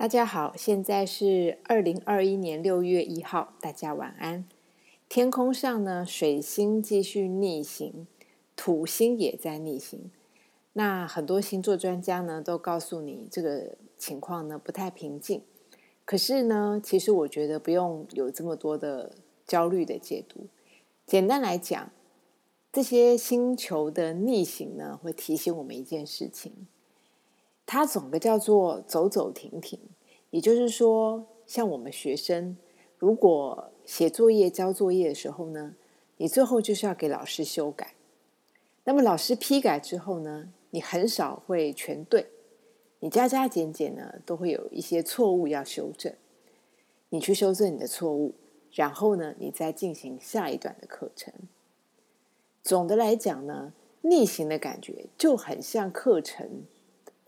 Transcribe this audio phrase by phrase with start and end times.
[0.00, 4.48] 大家好，现在是二零二一年六月一号，大家晚安。
[5.10, 8.06] 天空上呢，水星继续逆行，
[8.56, 10.10] 土星也在逆行。
[10.72, 15.42] 那很多星座专家呢，都告诉你这个情况呢不太平静。
[16.06, 19.14] 可是呢，其实我觉得不用有这么多的
[19.46, 20.46] 焦虑的解读。
[21.04, 21.92] 简单来讲，
[22.72, 26.66] 这些星球的逆行呢，会提醒我们一件事情。
[27.72, 29.78] 它总个叫做走走停停，
[30.30, 32.56] 也就是说，像我们学生，
[32.98, 35.76] 如果写作业、交作业的时候呢，
[36.16, 37.94] 你最后就是要给老师修改。
[38.82, 42.26] 那么老师批改之后呢，你很少会全对，
[42.98, 46.12] 你加加减减呢，都会有一些错误要修正。
[47.10, 48.34] 你去修正你的错误，
[48.72, 51.32] 然后呢，你再进行下一段的课程。
[52.64, 56.64] 总的来讲呢，逆行的感觉就很像课程。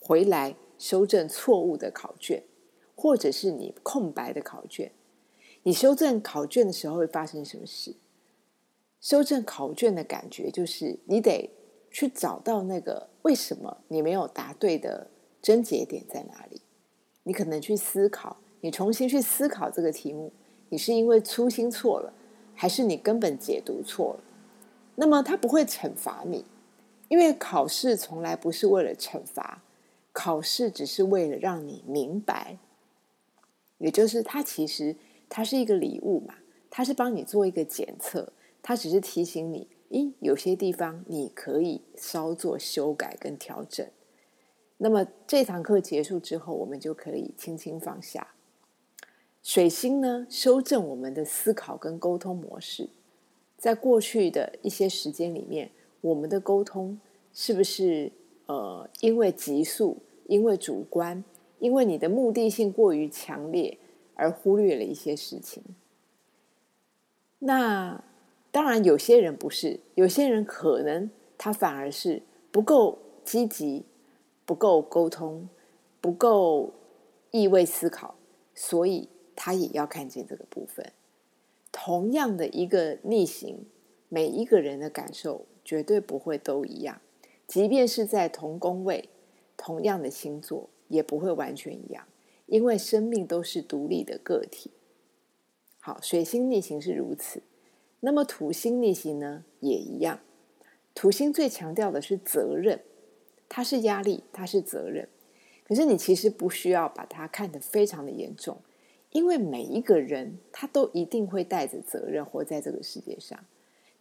[0.03, 2.43] 回来修正错误的考卷，
[2.97, 4.91] 或者是你空白的考卷。
[5.63, 7.95] 你修正考卷的时候会发生什么事？
[9.01, 11.51] 修正考卷的感觉就是你得
[11.91, 15.09] 去找到那个为什么你没有答对的
[15.41, 16.61] 症结点在哪里。
[17.23, 20.33] 你可能去思考，你重新去思考这个题目，
[20.71, 22.13] 你是因为粗心错了，
[22.55, 24.21] 还是你根本解读错了？
[24.97, 26.45] 那么他不会惩罚你，
[27.09, 29.63] 因为考试从来不是为了惩罚。
[30.13, 32.59] 考试只是为了让你明白，
[33.79, 34.95] 也就是它其实
[35.29, 36.35] 它是一个礼物嘛，
[36.69, 38.33] 它是帮你做一个检测，
[38.63, 43.87] 它只是提醒你，咦，有些地方你可以稍作修改跟调整。
[44.77, 48.35] 那么这堂课结束之后，我们就可以轻轻放下。
[49.43, 52.91] 水星呢，修正我们的思考跟沟通模式，
[53.57, 55.71] 在过去的一些时间里面，
[56.03, 57.01] 我们的沟通
[57.33, 58.13] 是不是？
[58.47, 61.23] 呃，因为急速，因为主观，
[61.59, 63.79] 因为你的目的性过于强烈，
[64.15, 65.63] 而忽略了一些事情。
[67.39, 68.03] 那
[68.51, 73.85] 当然，有些人不是，有些人可能他反而是不够积极，
[74.45, 75.49] 不够沟通，
[76.01, 76.73] 不够
[77.31, 78.15] 意味思考，
[78.55, 80.93] 所以他也要看见这个部分。
[81.73, 83.65] 同样的一个逆行，
[84.09, 87.01] 每一个人的感受绝对不会都一样。
[87.53, 89.11] 即便是在同宫位、
[89.59, 92.09] 同样的星座，也不会完全一样，
[92.47, 94.71] 因为生命都是独立的个体。
[95.79, 97.43] 好，水星逆行是如此，
[98.01, 100.21] 那么土星逆行呢，也一样。
[100.95, 102.81] 土星最强调的是责任，
[103.51, 105.07] 它是压力，它是责任。
[105.65, 108.57] 可是你其实不需要把它看得非常的严重，
[109.11, 113.45] 因为每一个人他都一定会带着责任活在这个世界上，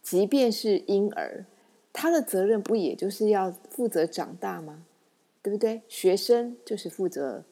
[0.00, 1.44] 即便是婴儿。
[1.92, 4.84] 他的责任不也就是要负责长大吗？
[5.42, 5.82] 对不对？
[5.88, 7.44] 学生就是负责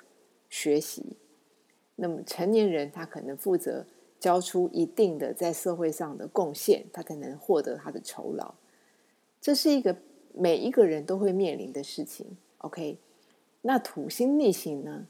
[0.48, 1.16] 学习，
[1.96, 3.84] 那么成年人他可能负责
[4.20, 8.54] 交出一定的在社会上的贡献，他才能获得他的酬劳。
[9.40, 9.96] 这是一个
[10.32, 12.36] 每一个人都会面临的事情。
[12.58, 12.96] OK，
[13.62, 15.06] 那土星逆行呢，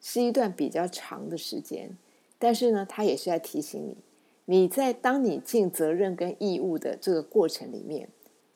[0.00, 1.98] 是一段比较长的时间，
[2.38, 3.96] 但是呢，他也是在提醒你，
[4.44, 8.08] 你在当你尽责任跟义务的这个过程里面。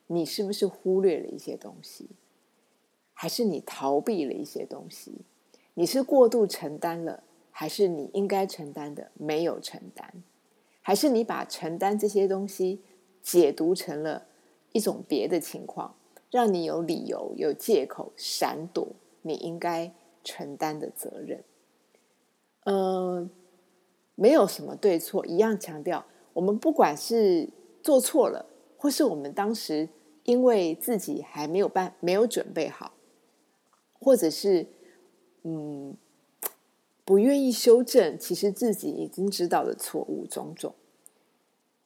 [0.09, 2.09] 你是不是忽略了一些东西，
[3.13, 5.13] 还是你逃避了一些东西？
[5.75, 10.23] 你是过度承担了，还是你应该承担的没有承担？
[10.81, 12.81] 还是你把承担这些东西
[13.21, 14.27] 解读成了
[14.73, 15.97] 一种别的情况，
[16.31, 18.87] 让你有理由、有借口闪躲
[19.23, 19.93] 你应该
[20.23, 21.43] 承担的责任？
[22.63, 23.29] 呃，
[24.15, 27.49] 没有什么对错，一样强调，我们不管是
[27.83, 28.47] 做错了，
[28.79, 29.89] 或是我们当时。
[30.27, 32.95] 因为自己还没有办，没有准备好，
[33.93, 34.67] 或者是
[35.45, 35.97] 嗯
[37.05, 40.75] 不愿意修正，其实自己已经知道的错误种种，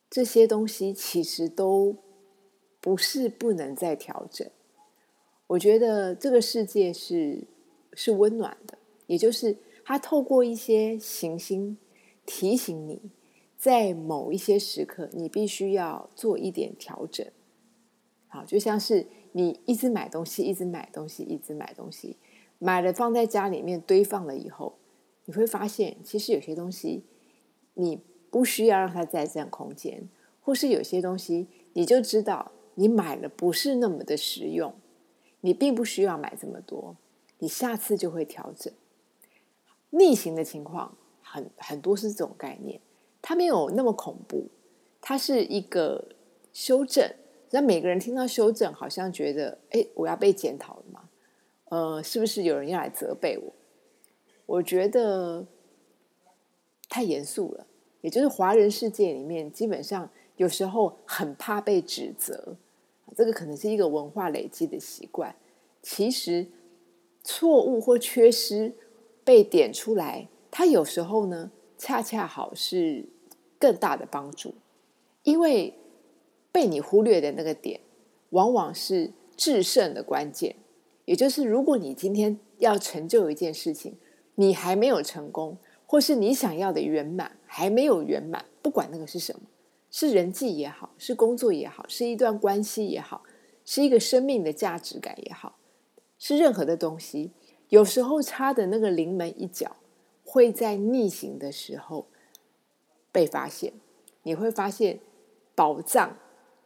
[0.08, 1.94] 这些东西其实都
[2.80, 4.48] 不是不能再调整。
[5.48, 7.44] 我觉得这个世界是
[7.92, 11.76] 是温暖的，也就是它透过一些行星
[12.24, 13.10] 提醒你，
[13.58, 17.26] 在某一些时刻，你必须要做一点调整。
[18.32, 22.16] 好，就像是你一直买东西，一直买东西，一直买东西，
[22.60, 24.78] 买了放在家里面堆放了以后，
[25.24, 27.02] 你会发现，其实有些东西
[27.74, 28.00] 你
[28.30, 30.08] 不需要让它再占空间，
[30.40, 34.72] 或是有些东西你就知道你买了不是那么的实用，
[35.40, 36.96] 你并不需要买这么多，
[37.40, 38.72] 你下次就会调整。
[39.90, 42.80] 逆行的情况很很多是这种概念，
[43.20, 44.46] 它没有那么恐怖，
[45.00, 46.10] 它是一个
[46.52, 47.12] 修正。
[47.50, 51.08] 那每个人听到修正，好像觉得，哎，我要被检讨了吗？
[51.70, 53.52] 呃，是不是有人要来责备我？
[54.46, 55.46] 我觉得
[56.88, 57.66] 太严肃了。
[58.00, 62.56] 也就是华人世界里面，基本上有时候很怕被指责，
[63.14, 65.34] 这个可能是一个文化累积的习惯。
[65.82, 66.46] 其实
[67.22, 68.72] 错误或缺失
[69.22, 73.04] 被点出来，它有时候呢，恰恰好是
[73.58, 74.54] 更大的帮助，
[75.22, 75.74] 因为
[76.52, 77.80] 被你忽略的那个点，
[78.30, 80.56] 往往是制胜的关键。
[81.04, 83.96] 也就是，如果你今天要成就一件事情，
[84.36, 85.56] 你还没有成功，
[85.86, 89.42] 或是你想要的圆满还没有圆满，不管那个是什么，
[89.90, 93.24] 是人际也好，是工作也好，是一段关系也好，
[93.64, 95.58] 是一个生命的价值感也好，
[96.18, 97.32] 是任何的东西，
[97.70, 99.76] 有时候差的那个临门一脚，
[100.24, 102.06] 会在逆行的时候
[103.10, 103.72] 被发现。
[104.22, 105.00] 你会发现
[105.54, 106.18] 宝藏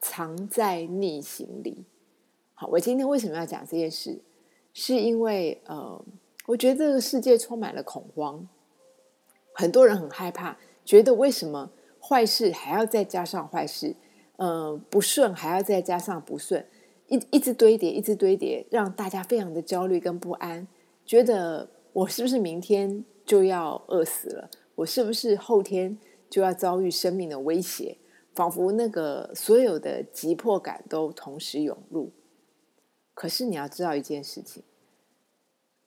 [0.05, 1.87] 藏在逆行里。
[2.53, 4.21] 好，我今天为什么要讲这件事？
[4.75, 6.05] 是因为呃，
[6.45, 8.47] 我觉得这个世界充满了恐慌，
[9.55, 13.97] 很多人很害怕，觉得为什么坏事还要再加上坏事，
[14.37, 16.67] 呃，不顺还要再加上不顺，
[17.07, 20.69] 一一直堆叠，一直堆叠，让大家非常的焦虑跟不安，
[21.07, 24.51] 觉得我是不是明天就要饿死了？
[24.75, 25.97] 我是不是后天
[26.29, 27.97] 就要遭遇生命的威胁？
[28.35, 32.11] 仿佛那个所有的急迫感都同时涌入。
[33.15, 34.63] 可是你要知道一件事情，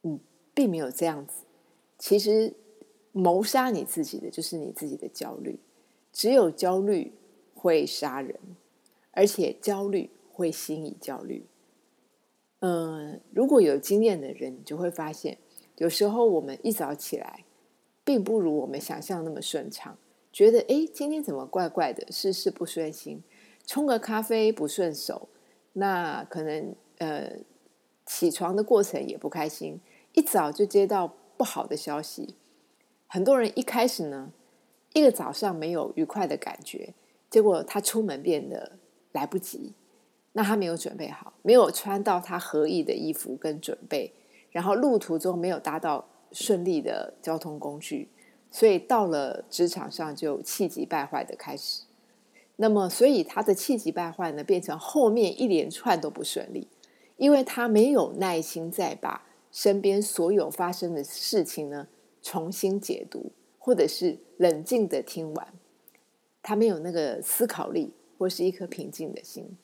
[0.04, 0.20] 嗯，
[0.54, 1.44] 并没有这样子。
[2.00, 2.54] 其实
[3.12, 5.60] 谋杀你自己的就是你自己的焦虑，
[6.14, 7.12] 只有焦虑
[7.54, 8.40] 会杀人，
[9.12, 11.46] 而且焦虑会心以焦虑。
[12.60, 15.38] 嗯，如果有经验的人，你就会发现，
[15.78, 17.44] 有时候我们一早起来，
[18.04, 19.98] 并不如我们想象那么顺畅，
[20.38, 23.24] 觉得哎，今天怎么怪怪的，事事不顺心，
[23.66, 25.30] 冲个咖啡不顺手，
[25.74, 26.76] 那可能。
[27.00, 27.32] 呃，
[28.08, 29.80] 起床的过程也不开心，
[30.14, 32.36] 一早就接到不好的消息。
[33.08, 34.32] 很多人一开始呢，
[34.94, 36.94] 一个早上没有愉快的感觉，
[37.32, 38.80] 结果他出门变得
[39.12, 39.74] 来不及。
[40.34, 44.14] 那他没有准备好，没有穿到他合意的衣服跟准备，
[44.52, 48.10] 然后路途中没有搭到顺利的交通工具，
[48.50, 51.84] 所以到了职场上就气急败坏的开始。
[52.56, 56.68] 那么，所以他的气急败坏呢，变成后面一连串都不顺利。
[57.18, 61.88] 因为他没有耐心再把身边所有发生的事情呢
[62.22, 65.54] 重新解读，或者是冷静的听完，
[66.44, 69.58] 他没有那个思考力或是一颗平静的心。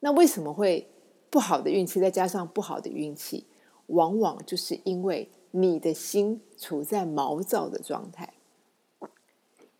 [0.00, 0.88] 那为什么会
[1.28, 3.46] 不好的运气再加上不好的运气？
[3.88, 8.34] 往往就是因为你的心处在毛躁的状态，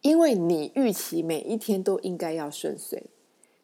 [0.00, 3.10] 因为你预期每一天都应该要顺遂，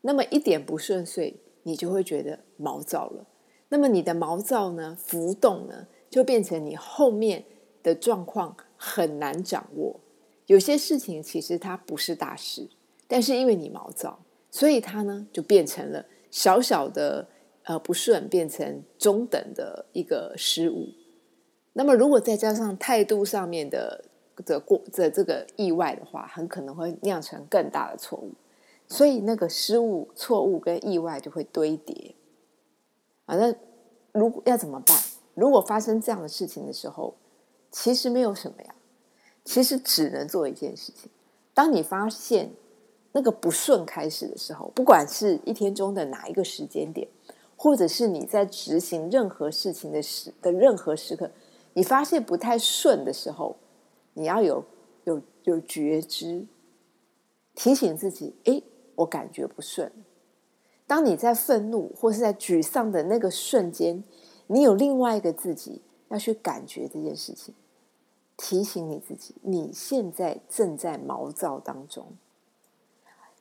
[0.02, 1.36] 那么一点不顺遂。
[1.64, 3.26] 你就会觉得毛躁了，
[3.68, 7.44] 那么你的毛躁呢，浮动呢，就变成你后面
[7.82, 10.00] 的状况很难掌握。
[10.46, 12.70] 有些事情其实它不是大事，
[13.06, 17.28] 但是因为你毛躁，所以它呢就变成了小小的
[17.64, 20.88] 呃不顺，变成中等的一个失误。
[21.78, 24.04] 那么如果再加上态度上面的
[24.44, 28.32] 的过的这个意外的话，很可能会酿成更大的错误。
[28.88, 32.16] 所以那个失误、错误跟意外就会堆叠，
[33.26, 33.54] 啊，那
[34.10, 34.98] 如果要怎么办？
[35.34, 37.14] 如果发生这样的事情的时候，
[37.70, 38.74] 其实没有什么呀，
[39.44, 41.08] 其实只能做一件事情：
[41.54, 42.50] 当你发现
[43.12, 47.06] 那个不顺开始的时候，不管是一天中的哪一个时间点，
[47.56, 51.30] 或者是你在执行任何事情的时的任何时刻，
[51.78, 53.54] 你发现不太顺的时候，
[54.14, 54.64] 你要有
[55.04, 56.44] 有有觉知，
[57.54, 58.60] 提醒自己：哎。
[58.98, 59.92] 我感觉不顺。
[60.84, 64.02] 当你在愤怒或是在沮丧的那个瞬间，
[64.48, 67.54] 你有另外一个自己要去感觉这件事情，
[68.36, 72.08] 提醒你自己，你现在正在毛躁当中。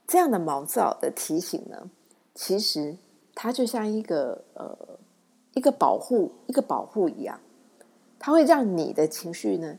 [0.05, 1.89] 这样的毛躁的提醒呢，
[2.35, 2.95] 其实
[3.33, 4.77] 它就像一个呃
[5.55, 7.39] 一个保护一个保护一样，
[8.19, 9.77] 它会让你的情绪呢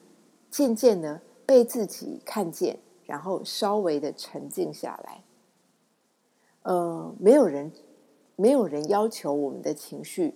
[0.51, 5.23] 渐渐的被自己看见，然后稍微的沉静下来。
[6.63, 7.73] 呃，没有人，
[8.37, 10.35] 没有人要求我们的情绪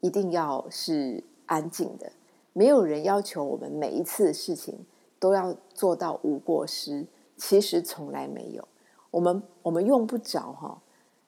[0.00, 2.12] 一定要是安静的，
[2.52, 4.86] 没有人要求我们每一次事情
[5.18, 7.06] 都要做到无过失。
[7.36, 8.66] 其实从来没有，
[9.10, 10.82] 我们我们用不着哈，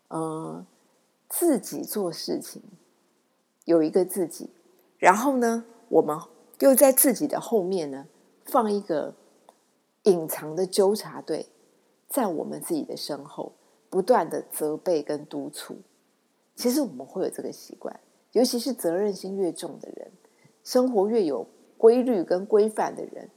[0.08, 0.64] 呃，
[1.28, 2.62] 自己做事情
[3.66, 4.48] 有一个自己，
[4.98, 6.18] 然后呢，我们
[6.60, 8.06] 又在自己的后面呢
[8.44, 9.14] 放一个
[10.04, 11.48] 隐藏的纠察队，
[12.08, 13.52] 在我们自己的身后。
[13.90, 15.78] 不断的责备跟督促，
[16.54, 17.98] 其实我们会有这个习惯，
[18.32, 20.12] 尤其是责任心越重的人，
[20.62, 21.46] 生活越有
[21.78, 23.30] 规律跟规范的人，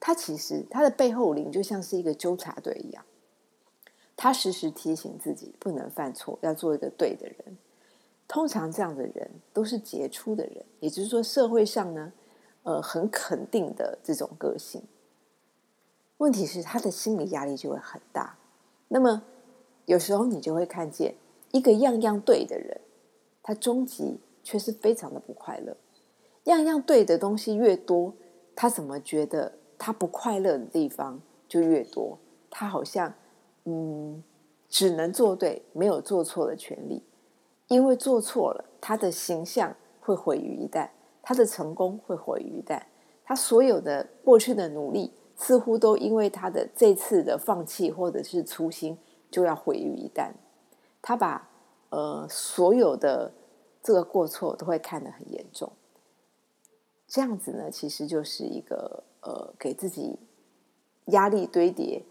[0.00, 3.04] 他其实他的背后灵就像是一个纠察队一样，
[4.16, 7.56] 他时时提醒自己不能犯错，要做一个对的人。
[8.32, 12.10] 通常这样的人都是杰出的人，也就是说，社会上呢，
[12.62, 14.82] 呃，很肯定的这种个性。
[16.16, 18.38] 问题是他的心理压力就会很大。
[18.88, 19.22] 那么
[19.84, 21.14] 有时候你就会看见
[21.50, 22.80] 一个样样对的人，
[23.42, 25.76] 他终极却是非常的不快乐。
[26.44, 28.14] 样样对的东西越多，
[28.56, 32.18] 他怎么觉得他不快乐的地方就越多？
[32.48, 33.12] 他好像
[33.64, 34.24] 嗯，
[34.70, 37.02] 只能做对，没有做错的权利。
[37.72, 40.90] 因为做错了，他的形象会毁于一旦，
[41.22, 42.82] 他的成功会毁于一旦，
[43.24, 48.98] 他所有的过去的努力似乎都因为他的这次的放弃或者是粗心
[49.30, 50.32] 就要毁于一旦。
[51.00, 51.48] 他把
[51.88, 53.32] 呃所有的
[53.82, 55.72] 这个过错都会看得很严重。
[57.08, 60.18] 这样子呢，其实就是一个呃给自己
[61.06, 62.04] 压力堆叠，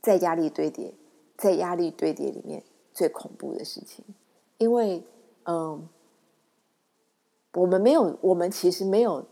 [0.00, 0.94] 在压力堆叠，
[1.36, 2.62] 在压力堆叠里面
[2.94, 4.02] 最恐怖的事情。
[4.58, 5.04] 因为，
[5.44, 5.88] 嗯，
[7.52, 9.24] 我们没有，我们其实没有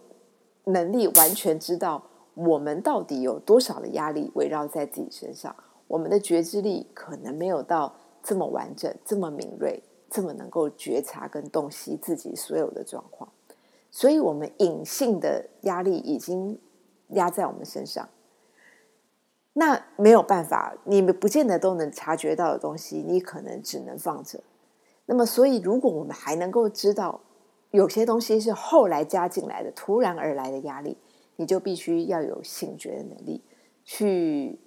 [0.64, 2.02] 能力完全知道
[2.34, 5.54] 我们到底有多少的压力围绕在自己身上。
[5.86, 13.30] 我们的觉知力可能没有到这么完整、这么敏锐、这么能够觉察跟洞悉自己所有的状况。
[13.90, 16.58] 所以，我们隐性的压力已经
[17.10, 18.08] 压在我们身上。
[19.52, 24.40] 那没有办法，你们不见得都能察觉到的东西，你可能只能放着。
[25.06, 27.20] 那么，所以如果我们还能够知道
[27.70, 30.96] 有些东西是后来加进来的、突然而来的压力，
[31.36, 33.42] 你就必须要有醒觉的能力，
[33.84, 34.58] 去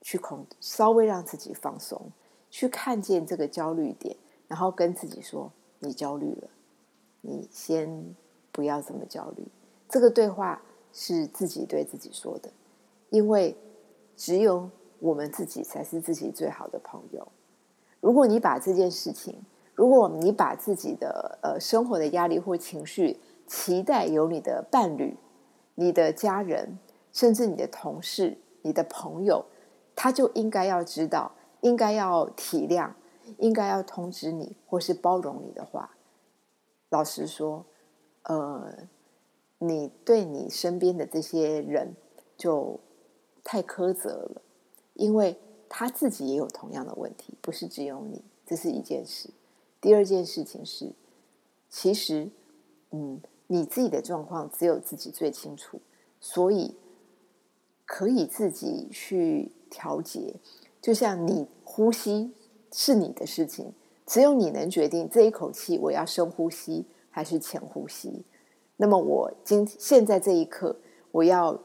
[0.00, 2.10] 去控，稍微让自己放松，
[2.50, 4.16] 去看见这个焦虑点，
[4.48, 6.48] 然后跟自己说：“你焦虑了，
[7.20, 8.16] 你先
[8.50, 9.46] 不要这么焦虑。”
[9.88, 10.62] 这个对话
[10.92, 12.50] 是自己对自己说的，
[13.10, 13.56] 因为
[14.16, 17.28] 只有我们自己才是自己最好的朋友。
[18.00, 19.44] 如果你把这件事情，
[19.80, 25.16] 如果你把自己的呃生活的压力或情绪期待由你的伴侣、
[25.74, 26.78] 你的家人，
[27.14, 29.42] 甚至你的同事、你的朋友，
[29.96, 31.32] 他就应该要知道，
[31.62, 32.90] 应该要体谅，
[33.38, 35.96] 应该要通知你或是包容你的话，
[36.90, 37.64] 老实说，
[38.24, 38.70] 呃，
[39.60, 41.96] 你对你身边的这些人
[42.36, 42.78] 就
[43.42, 44.42] 太苛责了，
[44.92, 45.38] 因为
[45.70, 49.30] 他自己也有同样的问题，不是只有你，这是一件事。
[49.80, 50.92] 第二件事情是，
[51.68, 52.30] 其实，
[52.90, 55.80] 嗯，你自己的状况只有自己最清楚，
[56.20, 56.76] 所以
[57.86, 60.34] 可以自己去调节。
[60.82, 62.32] 就像你呼吸
[62.72, 63.72] 是你的事情，
[64.06, 68.24] 只有你能决定这一口气我要深呼吸还是浅呼吸。
[68.76, 70.76] 那么我今现在这一刻，
[71.10, 71.58] 我要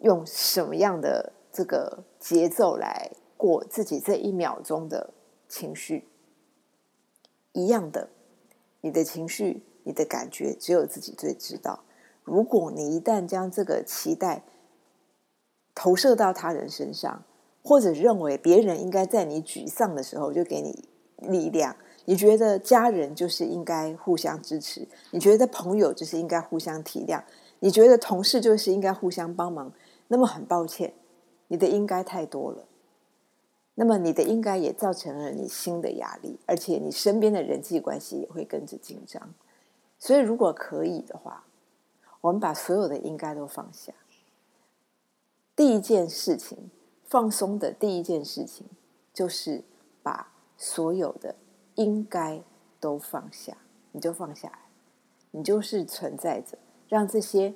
[0.00, 5.12] 用什么样的这个节奏来过自己这一秒钟的
[5.48, 6.04] 情绪？
[7.52, 8.08] 一样的，
[8.80, 11.84] 你的情绪、你的感觉，只有自己最知道。
[12.24, 14.44] 如果你一旦将这个期待
[15.74, 17.24] 投射到他人身上，
[17.62, 27.22] 或者认为别人应该在你沮丧的时候就给你力量，你觉得家人就是应该互相支持，你觉得朋友就是应该互相体谅，
[27.60, 29.72] 你觉得同事就是应该互相帮忙，
[30.08, 30.92] 那么很抱歉，
[31.48, 32.66] 你的应该太多了。
[33.74, 39.34] 那么你的应该也造成了你新的压力，而且你身边的人际关系也会跟着紧张。
[39.98, 41.46] 所以如果可以的话，
[42.20, 43.92] 我们把所有的应该都放下。
[45.56, 46.70] 第一件事情，
[47.04, 48.66] 放松的第一件事情，
[49.12, 49.64] 就是
[50.02, 51.36] 把所有的
[51.76, 52.42] 应该
[52.78, 53.56] 都放下，
[53.92, 54.58] 你就放下来，
[55.30, 57.54] 你就是存在着，让这些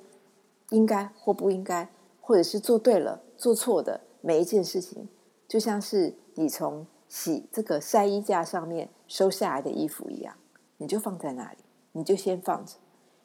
[0.69, 1.89] 应该或不应该，
[2.21, 5.07] 或者是做对了、做错的每一件事情。
[5.47, 10.35] 就像是你从洗这个晒衣架上面收下来的衣服一样，
[10.75, 11.57] 你就放在那里，
[11.93, 12.73] 你就先放着。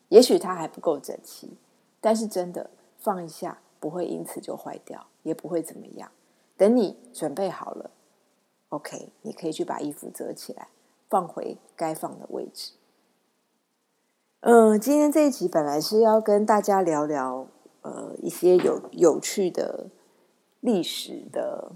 [0.09, 1.57] 也许它还不够整齐，
[2.01, 6.13] 但是真的放一下，不会因此就坏掉，也不会怎么样。
[6.57, 7.91] 等你准备好了
[8.69, 10.69] ，OK，你可以去把衣服折起来，
[11.09, 12.75] 放回该放的位置。
[14.41, 17.49] 嗯，今天这一集本来是要跟大家聊聊
[17.81, 19.89] 呃一些有有趣的
[20.61, 21.73] 历史的。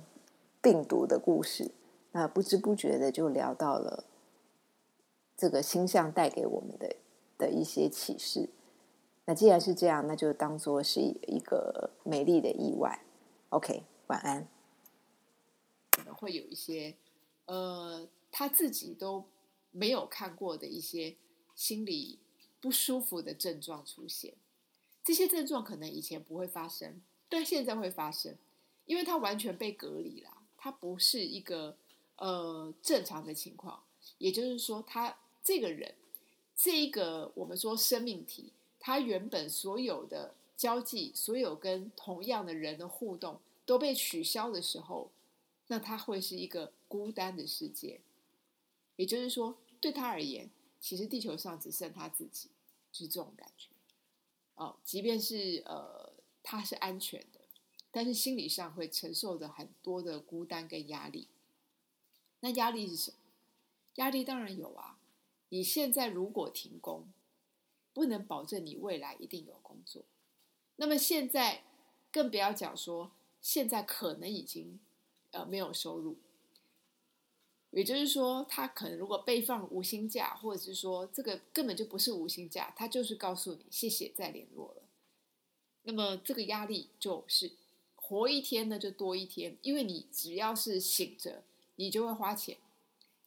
[0.67, 1.71] 病毒的故事，
[2.11, 4.05] 那不知不觉的就聊到了
[5.37, 6.97] 这个星象带给我们的
[7.39, 8.49] 的一些启示。
[9.27, 13.01] 那既然是这样，那就当做是一个美丽的意外。
[13.51, 14.49] OK，晚安。
[15.93, 16.97] 可能会有一些
[17.45, 19.25] 呃，他自己都
[19.71, 21.15] 没有看过的一些
[21.55, 22.19] 心理
[22.61, 24.35] 不舒服的症状出现。
[25.05, 28.35] 这些症状可能以前不会发生，但现在会发生，
[28.87, 30.36] 因为他完全被隔离了，
[30.67, 31.77] 他不是一个
[32.17, 33.85] 呃正常的情况。
[34.19, 35.95] 也就是说，他这个人，
[36.57, 45.09] 这一个我们说生命体，他原本所有的交际，所有跟同样的人的互动都被取消的时候，
[45.69, 48.01] 那他会是一个孤单的世界。
[48.97, 52.49] 也就是说，对他而言，其实地球上只剩他自己，
[52.91, 53.69] 就是这种感觉。
[54.57, 56.11] 哦，即便是呃，
[56.43, 57.36] 他是安全的，
[57.97, 61.29] 但是心理上会承受着很多的孤单跟压力。
[62.41, 63.17] 那压力是什么？
[63.95, 64.99] 压力当然有啊！
[65.49, 67.11] 你现在如果停工，
[67.95, 70.05] 不能保证你未来一定有工作。
[70.77, 71.63] 那么现在
[72.13, 74.79] 更不要讲说，现在可能已经
[75.31, 76.19] 呃没有收入。
[77.71, 84.83] 也就是说，他可能如果被放无薪假，或者是说这个根本就不是无薪假，他就是告诉你谢谢再联络了。
[85.85, 87.53] 那么这个压力就是
[88.09, 91.43] 活一天呢就多一天，因为你只要是醒着，
[91.75, 92.59] 你就会花钱。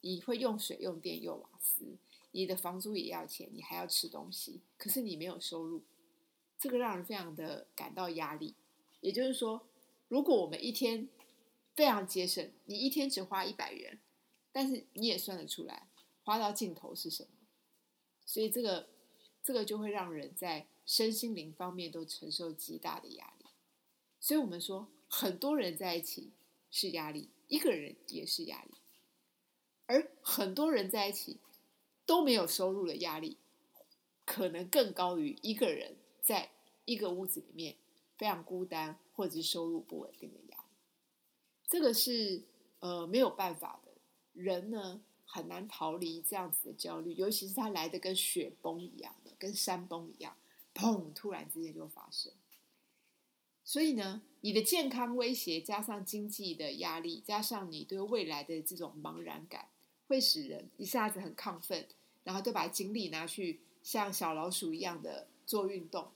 [0.02, 1.84] 你会用水、用电、用瓦斯，
[2.30, 5.82] 你的房租也要钱，你还要吃东西，可是你没有收入，
[6.58, 8.54] 这个让人非常的感到压力。
[9.02, 9.60] 也就是说，
[10.08, 11.06] 如果我们一天
[11.76, 14.00] 非常节省，你一天只花一百元，
[14.50, 15.86] 但是你也算得出来
[16.24, 17.28] 花到尽头是什么，
[18.24, 18.88] 所以这个
[19.42, 23.39] 这个就会让人在身心灵方面都承受极大的压力。
[24.20, 26.30] 所以我们说，很多人在一起
[26.70, 28.70] 是压力，一个人也是压力。
[29.86, 31.38] 而很多人在一起
[32.06, 33.38] 都没有收入的压力，
[34.24, 36.50] 可能更高于一个人在
[36.84, 37.76] 一个屋子里面
[38.16, 40.64] 非常孤单或者是收入不稳定的压力。
[41.66, 42.42] 这个是
[42.80, 43.90] 呃没有办法的，
[44.34, 50.36] 人呢很难逃离这样子的焦虑，尤其是他来的跟雪崩一样的，跟山崩一样，
[50.74, 52.32] 砰，突然之间就发生。
[53.70, 59.68] 所以呢，你的健康威胁加上经济的压力，加上你对未来的这种茫然感。
[60.08, 61.86] 会使人一下子很亢奋，
[62.24, 66.10] 然后就把精力拿去像小老鼠一样的做运动。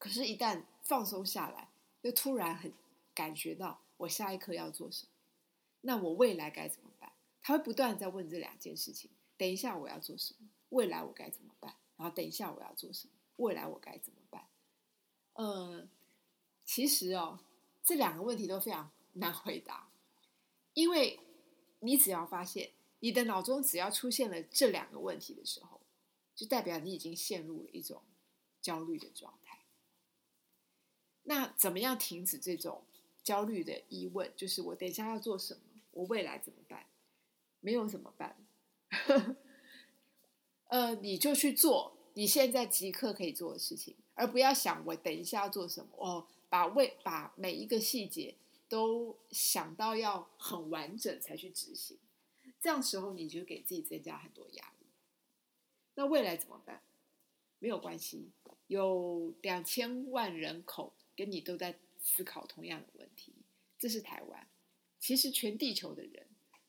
[0.00, 1.68] 可是，一旦放松下来，
[2.02, 2.72] 又突然很
[3.14, 5.12] 感觉到我下一刻要做什么，
[5.82, 7.12] 那我未来该怎么办？
[7.40, 10.48] 他会不断在问这两件事情：等一下我要做什么？
[10.70, 11.76] 未来我该怎么办？
[11.96, 13.12] 然后等一下我要做什么？
[13.36, 14.48] 未来我该怎么办？
[15.34, 15.88] 嗯，
[16.64, 17.40] 其实哦，
[17.82, 19.88] 这两个问题都非常难回答，
[20.72, 21.20] 因为
[21.80, 22.70] 你只要发现。
[23.00, 25.78] 你的脑中只要出现了这两个问题的时候，
[26.34, 28.02] 就代表你已经陷入了一种
[28.62, 29.58] 焦虑的状态。
[31.24, 32.82] 那怎么样停止这种
[33.22, 34.32] 焦虑的疑问？
[34.34, 35.60] 就是我等一下要做什么？
[35.90, 36.86] 我未来怎么办？
[37.60, 38.46] 没有怎么办？
[40.68, 45.90] 呃，你就去做你现在即刻可以做的事情，而不要想我等一下要做什么。
[45.98, 48.36] 哦，把未把每一个细节
[48.68, 51.98] 都想到要很完整才去执行。
[52.60, 54.86] 这样时候你就给自己增加很多压力。
[55.96, 56.80] 那未来怎么办？
[57.58, 58.30] 没有关系，
[58.68, 63.34] 有两千万人口跟你都在思考同样的问题。
[63.76, 64.46] 这是台湾，
[65.00, 66.24] 其实全地球的人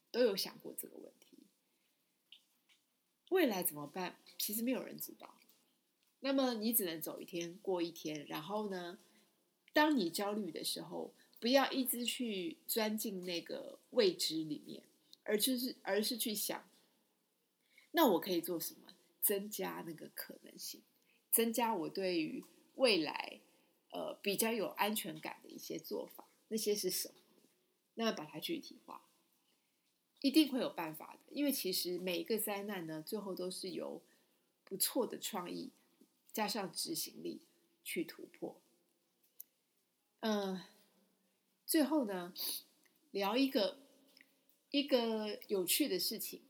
[0.10, 1.38] 都有想过这个问题。
[3.30, 4.18] 未来怎么办？
[4.40, 5.36] 其实没有人知道。
[6.22, 8.26] 那么你只能走一天过一天。
[8.26, 8.98] 然后呢，
[9.76, 14.82] 当你焦虑的时候，不要一直去钻进那个未知里面。
[15.26, 16.70] 而就是，而是去想，
[17.92, 20.82] 那我可以做什么，增加那个可能性，
[21.30, 22.42] 增加我对于
[22.76, 23.42] 未来，
[23.92, 27.16] 呃，比较有安全感的一些做法，那些是什么？
[27.96, 29.02] 那把它具体化，
[30.22, 31.34] 一定会有办法的。
[31.34, 34.02] 因为其实每一个灾难呢，最后都是由
[34.64, 35.72] 不错的创意
[36.32, 37.42] 加上执行力
[37.84, 38.56] 去突破。
[40.22, 40.62] 嗯，
[41.66, 42.34] 最后呢，
[43.12, 43.80] 聊一个。
[44.72, 46.42] 一个有趣的事情，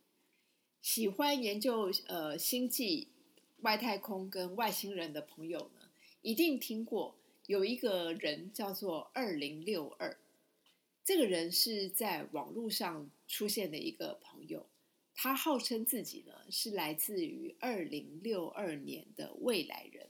[0.81, 3.09] 喜欢研究呃星际、
[3.57, 5.91] 外太空跟外星人的朋友呢，
[6.23, 10.17] 一定听过有一个人叫做二零六二。
[11.03, 14.65] 这个人是在网络上出现的一个朋友，
[15.13, 20.09] 他号称自己呢是来自于二零六二年的未来人，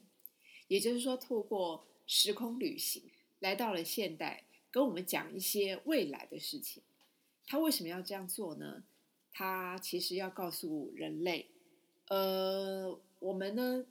[0.70, 3.04] 也就是说，透过时空旅行
[3.40, 6.84] 来到了现代，跟我们讲一些未来的事情。
[7.46, 8.84] 他为什么要这样做呢？
[9.32, 11.50] 他其实要告诉人类，
[12.08, 13.86] 呃，我们呢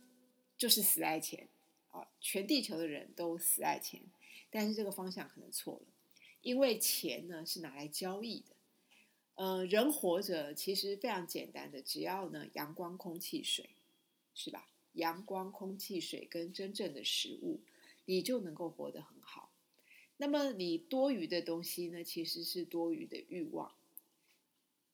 [0.57, 1.49] 就是死爱钱
[1.91, 4.01] 啊，全地球的人都死爱钱，
[4.51, 5.87] 但是这个方向可能错了，
[6.41, 8.57] 因为钱呢是拿来交易的。
[9.35, 13.71] 呃，人活着其实非常简单的，只要呢阳光、空气、水，
[14.35, 14.69] 是吧？
[14.95, 17.61] 阳光、空气、水跟真正的食物，
[18.05, 19.51] 你就能够活得很好。
[20.17, 23.75] 那么你多余的东西呢，其实是多余的欲望。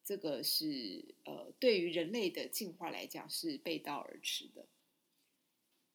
[0.02, 4.66] 这个是呃，对于人类的进化来讲是背道而驰的。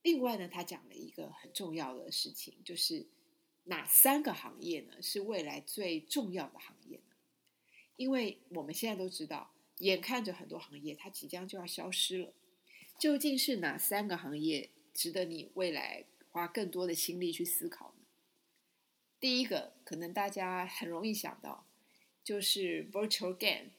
[0.03, 3.07] 另外呢，他讲了一个很重要的事情，就是
[3.63, 7.15] 哪三个行业呢是未来最重要的行业呢？
[7.95, 12.31] 因为我们现在都知道，眼看着很多行业它即将就要消失了。
[12.99, 17.93] 究竟是哪三个行业值得你未来花更多的心力去思考？
[19.21, 21.65] 第一个，可能大家很容易想到，
[22.25, 23.69] 就是 virtual game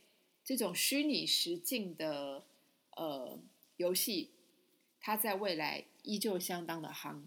[0.42, 2.46] 这种虚拟实境的
[2.92, 3.38] 呃
[3.76, 4.30] 游戏，
[4.98, 7.24] 它在未来依旧相当的夯。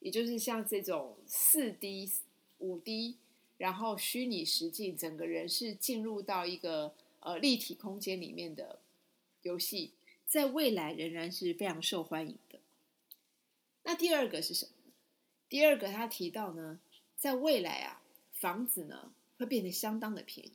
[0.00, 2.10] 也就是像这种四 D、
[2.58, 3.18] 五 D，
[3.58, 8.80] 然后虚拟实境，整个人是进入到一个呃立体空间里面的
[9.42, 9.92] 游戏。
[10.26, 12.36] 在未来仍然是非常受欢迎。
[13.86, 14.72] 那第二个是什么？
[15.48, 16.80] 第二个他提到呢，
[17.16, 20.52] 在未来啊，房子呢会变得相当的便宜。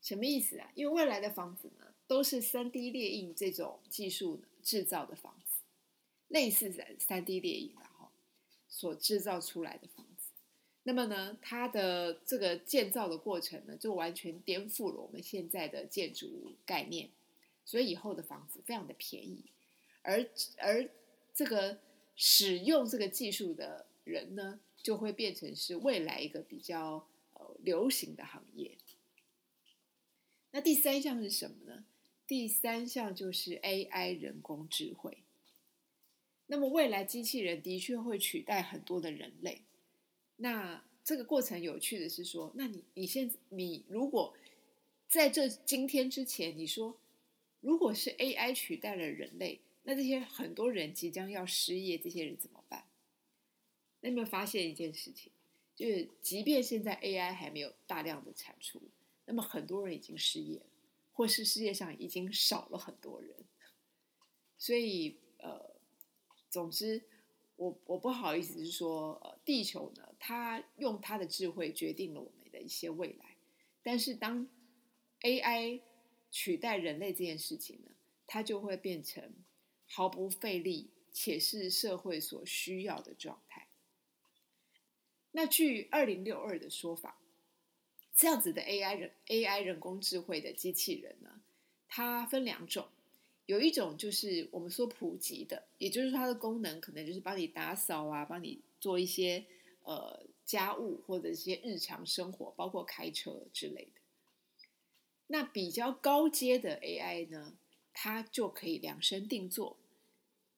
[0.00, 0.70] 什么意思啊？
[0.74, 5.60] 因为未来的房子呢都是三 D 列印这种技术制造的房子，
[6.28, 8.08] 类似三三 D 列印然后
[8.68, 10.30] 所制造出来的房子。
[10.84, 17.10] 那么呢，它的这个建造的过程呢，就完全颠覆了我们现在的建筑概念。
[17.66, 19.44] 所以以后的房子非常的便宜，
[20.02, 20.26] 而
[20.58, 20.88] 而
[21.34, 21.78] 这个
[22.16, 28.76] 使用这个技术的人呢，就会变成是未来一个比较呃流行的行业。
[30.52, 31.84] 那第三项是什么呢？
[32.26, 35.18] 第三项就是 AI 人工智慧。
[36.46, 39.62] 那么未来机器人的确会取代很多的人类。
[40.36, 44.34] 那这个过程有趣的是说，那你你现在你如果
[45.08, 46.96] 在这今天之前，你说。
[47.60, 52.84] 如果是 AI 取代了人类，那这些很多人即将要失业，这些人怎么办？
[54.00, 55.30] 那有没有发现一件事情？
[55.74, 58.80] 就是即便现在 AI 还没有大量的产出，
[59.24, 60.66] 那么很多人已经失业了，
[61.12, 63.34] 或是世界上已经少了很多人。
[64.56, 65.74] 所以，呃，
[66.48, 67.02] 总之，
[67.56, 73.36] 我我不好意思是说，呃，地球呢，它用它的智慧决定了我们的一些未来，
[73.82, 74.48] 但是当
[75.22, 75.80] AI
[76.30, 77.90] 取代人类这件事情呢，
[78.26, 79.32] 它就会变成
[79.86, 83.68] 毫不费力且是社会所需要的状态。
[85.32, 87.18] 那据二零六二的说法，
[88.14, 91.40] 这样子的 AI 人 AI 人工智慧的机器人呢，
[91.88, 92.86] 它分两种，
[93.46, 99.44] 有一种就是我们说普及的，也就是它的功能可能就是帮你打扫啊，帮你做一些
[99.82, 104.00] 呃家务或者一些日常生活，包括开车之类的。
[105.26, 107.56] 那比较高阶的 AI 呢，
[107.94, 109.78] 它就可以量身定做。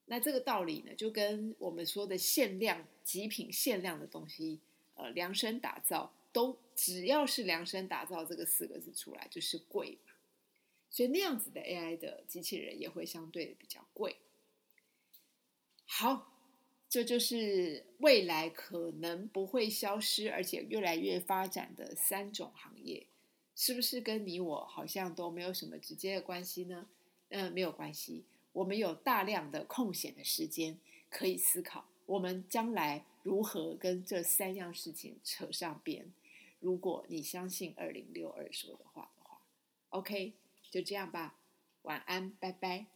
[0.07, 4.61] 那这个道理呢，就跟我们说的限量极品限量的东西，
[4.95, 10.13] 呃，量身打造，都只要是量身打造这个四个字出来，就是贵嘛。
[10.91, 14.17] 所以那样子的 AI 的机器人也会相对的比较贵。
[15.85, 16.33] 好，
[16.89, 23.07] 这就是未来可能不会消失，而且越来越发展的三种行业。
[23.57, 26.87] 是不是跟你我好像都没有什么直接的关系呢？
[27.39, 28.25] 嗯，没有关系。
[28.55, 30.79] 我们有大量的空闲的时间
[31.11, 36.11] 可以思考，我们将来如何跟这三样事情扯上边。
[36.61, 39.39] 如果你相信二零六二说的话的话
[39.91, 40.33] ，OK，
[40.71, 41.35] 就这样吧。
[41.83, 42.87] 晚安，拜拜。